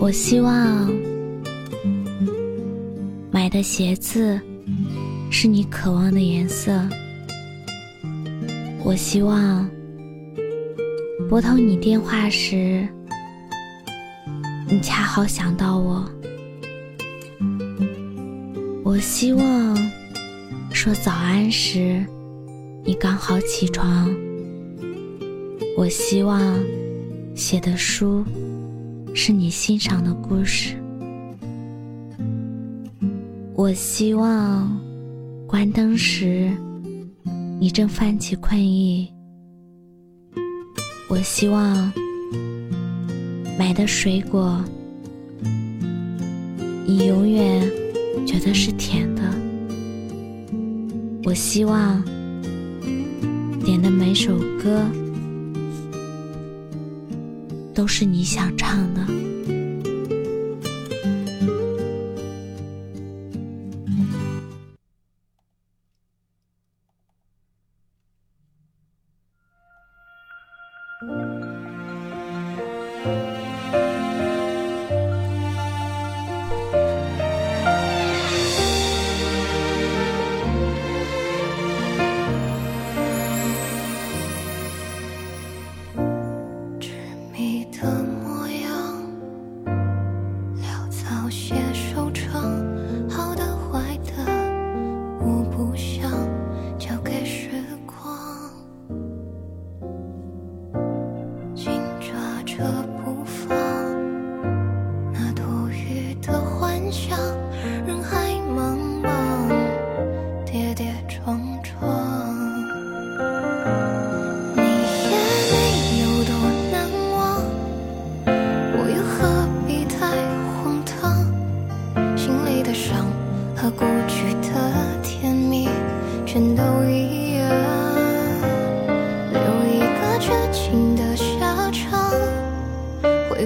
[0.00, 0.90] 我希望
[3.30, 4.40] 买的鞋子
[5.30, 6.72] 是你渴望的颜色。
[8.82, 9.68] 我希望
[11.28, 12.88] 拨通你电话时，
[14.70, 16.10] 你恰好想到我。
[18.82, 19.76] 我希望
[20.72, 22.02] 说早安时，
[22.84, 24.10] 你刚好起床。
[25.76, 26.58] 我希望
[27.34, 28.24] 写的书。
[29.14, 30.76] 是你欣赏的故事。
[33.54, 34.80] 我希望
[35.46, 36.50] 关灯时，
[37.58, 39.12] 你正泛起困意。
[41.08, 41.92] 我希望
[43.58, 44.64] 买的水果，
[46.86, 47.70] 你永远
[48.26, 49.22] 觉得是甜的。
[51.24, 52.02] 我希望
[53.64, 54.84] 点的每首歌。
[57.74, 59.30] 都是你想唱的。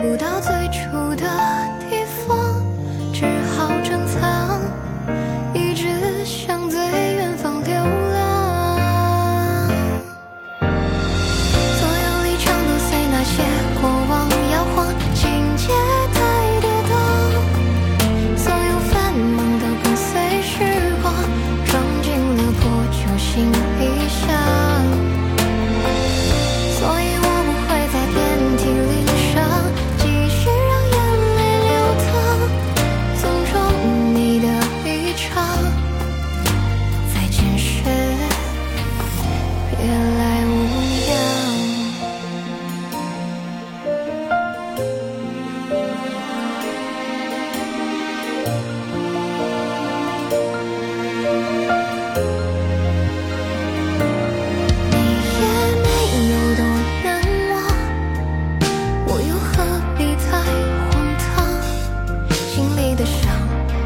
[0.00, 0.59] 不到最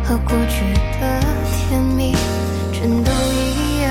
[0.06, 2.14] 和过去的甜蜜
[2.72, 3.90] 全都一样，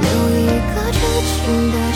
[0.00, 1.93] 留一个纯情的。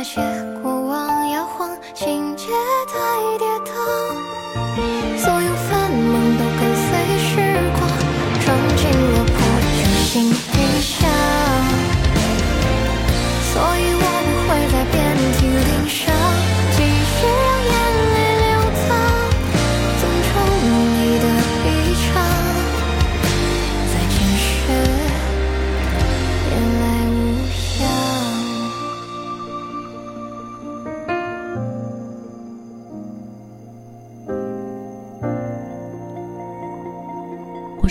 [0.00, 0.49] 发现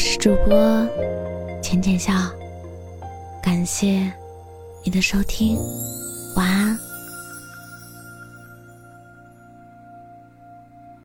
[0.01, 0.87] 是主播
[1.61, 2.13] 浅浅笑，
[3.43, 4.09] 感谢
[4.81, 5.57] 你的收听，
[6.37, 6.88] 晚安。